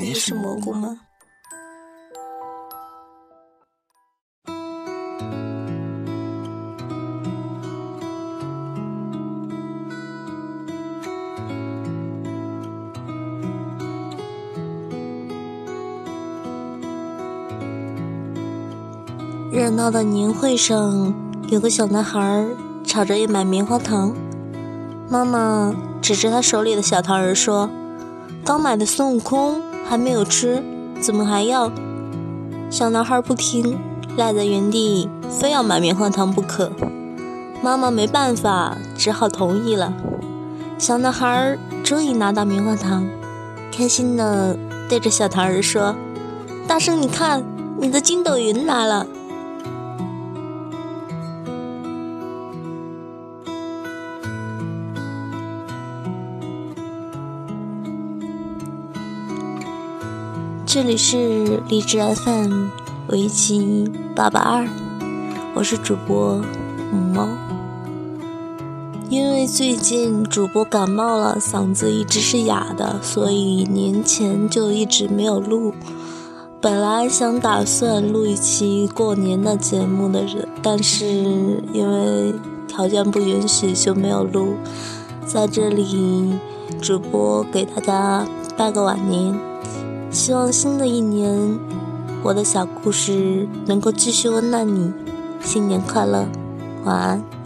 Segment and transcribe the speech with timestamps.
[0.00, 1.00] 你也是蘑菇吗？
[19.50, 21.12] 热闹的年会上，
[21.48, 22.46] 有个小男孩
[22.84, 24.14] 吵着要买棉花糖。
[25.10, 27.68] 妈妈指着他手里的小糖人说
[28.46, 30.62] ：“刚买的孙悟空还没有吃，
[31.00, 31.72] 怎么还要？”
[32.70, 33.78] 小男孩不听，
[34.16, 36.70] 赖在原地，非要买棉花糖不可。
[37.62, 39.92] 妈妈没办法，只好同意了。
[40.76, 43.06] 小男孩终于拿到棉花糖，
[43.72, 44.56] 开心的
[44.88, 45.96] 对着小糖人说
[46.68, 47.42] ：“大圣，你看，
[47.80, 49.06] 你的筋斗云来了。”
[60.70, 62.66] 这里是荔枝 FM
[63.08, 64.68] 围棋八八二，
[65.54, 66.42] 我是主播
[66.92, 67.26] 母猫。
[69.08, 75.72] 因为最近主播感冒了，嗓子一直是哑的，所以年前就一直没有录。
[76.60, 81.06] 本来想打算录一期过年的节目的，人，但是
[81.72, 82.34] 因为
[82.66, 84.56] 条件不允许就没有录。
[85.24, 86.34] 在这里，
[86.78, 89.34] 主播给大家拜个晚年。
[90.10, 91.58] 希望新的一年，
[92.22, 94.92] 我的小故事能够继续温暖你。
[95.40, 96.26] 新年快乐，
[96.84, 97.37] 晚安。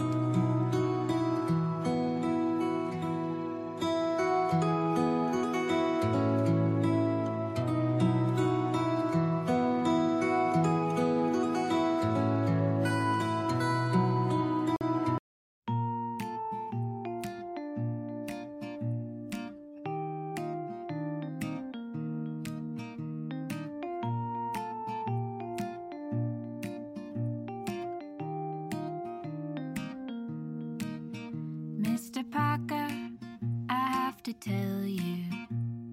[34.23, 35.25] to tell you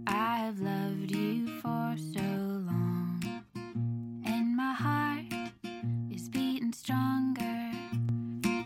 [0.06, 3.42] I've loved you for so long,
[4.24, 5.24] and my heart
[6.12, 7.72] is beating stronger,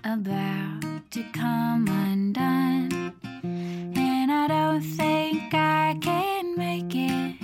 [0.04, 7.36] about to come undone, and I don't think I can make it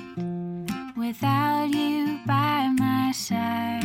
[0.98, 3.79] without you by my side.